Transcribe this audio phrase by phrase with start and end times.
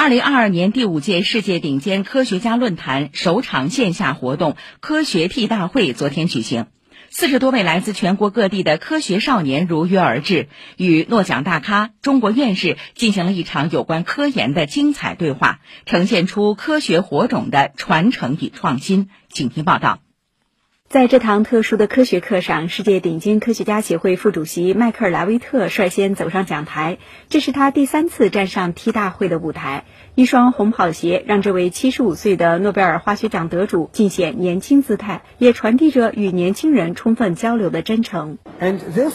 [0.00, 6.68] 二零二二年第五届世界顶尖科学家论坛首场线下活动——科学 T 大会昨天举行。
[7.10, 19.10] 四十多位来自全国各地的科学少年如约而至，与诺奖大咖、中国院士进行了一场有关科研的精彩对话，呈现出科学火种的传承与创新。
[19.28, 19.98] 请听报道。
[20.90, 26.98] 在这堂特殊的科学课上，世界顶尖科学家协会副主席迈克尔·莱维特率先走上讲台。
[27.28, 29.84] 这是他第三次站上 T 大会的舞台。
[30.16, 38.38] 一双红跑鞋让这位七十五岁的诺贝尔化学奖得主尽显年轻姿态，也传递着与年轻人充分交流的真诚。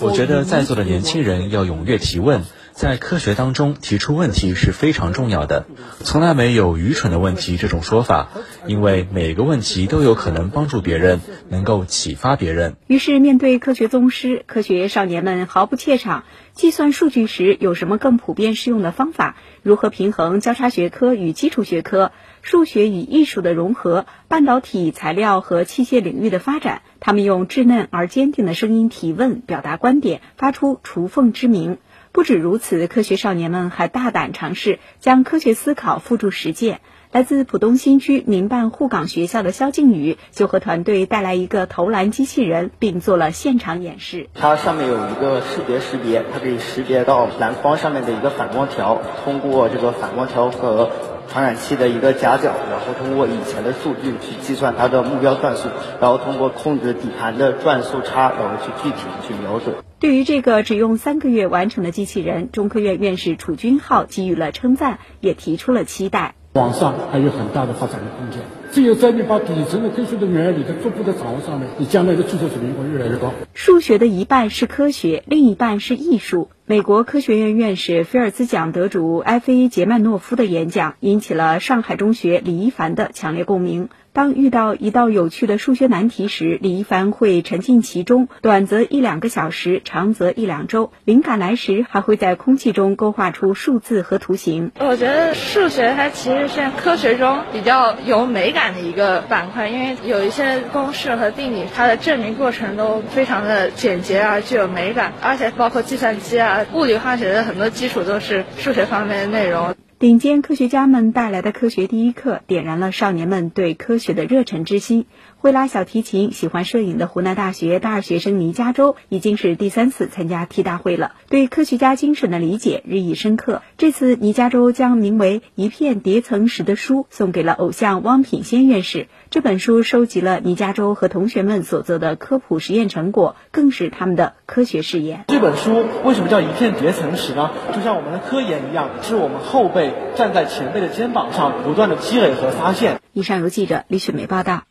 [0.00, 2.44] 我觉得在座的年轻人要踊跃提问。
[2.78, 5.66] 在科学当中提出问题是非常重要的，
[6.04, 8.28] 从来没有愚蠢的问题这种说法，
[8.68, 12.76] 因为每个问题都有可能帮助别人，能够启发别人。
[12.86, 16.22] 于是，面对科学宗师，科学少年们毫不怯场。
[16.52, 19.34] 计算数据时有什么更普遍适用的方法？
[19.64, 26.82] 如何平衡交叉学科与基础学科、数学与艺术的融合、半导体材料和器械领域的发展？
[27.00, 31.78] 他们用稚嫩而坚定的声音提问，表达观点，发出雏凤之鸣。
[32.12, 36.80] 不止如此，科学少年们还大胆尝试将科学思考付诸实践。
[37.10, 44.28] 来自浦东新区民办沪港学校的肖靖宇就和团队带来一个投篮机器人，并做了现场演示。
[44.34, 50.90] 它上面有一个视觉识别，它可以识别到篮筐上面的一个反光条，通过这个反光条和
[51.30, 55.68] 传感器的一个夹角，然后通过以前的数据去计算它的目标转速，
[56.00, 59.76] 然后通过控制底盘的转速差，然后去具体的去瞄准。
[60.00, 66.34] 对于这个只用三个月完成的机器人，中科院院士楚军浩给予了称赞，也提出了期待。
[66.54, 68.40] 网上还有很大的发展的空间。
[68.70, 73.32] 只有在你把底层的科学的原理的逐步的掌握上面，你将来的技术水平会越来越高。
[73.54, 76.50] 数学的一半是科学，另一半是艺术。
[76.66, 83.88] 美国科学院院士、菲尔兹奖得主埃菲杰曼诺夫的演讲引起了上海中学李一凡的强烈共鸣。
[84.12, 90.90] 当遇到一道有趣的数学难题时，李一凡会沉浸其中，短则一两个小时，长则一两周。
[91.04, 94.72] 灵感来时，还会在空气中勾画出数字和图形。
[94.80, 109.74] 我觉得数学它其实是科学中比较有美感的一个板块，因为有一些公式和定理，它的证明过程都非常的简洁而具有美感，而且包括计算机啊、物理化学的很多基础都是数学方面的内容。
[109.98, 115.06] 顶尖科学家们带来的科学第一课，点燃了少年们对科学的热忱之心。
[115.38, 123.62] 会拉小提琴、喜欢摄影的湖南大学大二学生倪加洲，已经是第三次参加 T 大会了，对科学家精神的理解日益深刻。
[123.76, 129.08] 这次倪加洲将名为《一片叠层石》的书送给了偶像汪品先院士。
[129.30, 135.24] 这本书收集了倪加洲和同学们所做的科普实验成果，更是他们的科学试验。
[135.26, 137.50] 这本书为什么叫一片叠层石呢？
[137.74, 143.00] 就像我们的科研一样，是我们后辈站在前辈的肩膀上，不断的积累和发现。
[143.12, 144.64] 以上由记者李雪梅报道。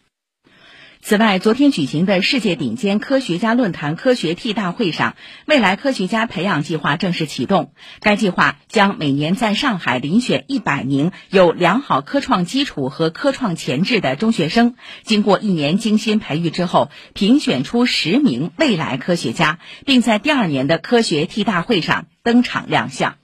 [0.99, 7.71] 此外，昨天举行的世界顶尖科学家论坛科学 T 大会上，未来科学家培养计划正式启动。
[8.01, 23.15] 该计划将每年在上海遴选一百名有良好科创基础和科创潜质的中学生，经过一年精心培育之后，评选出十名未来科学家，并在第二年的科学 T 大会上登场亮相。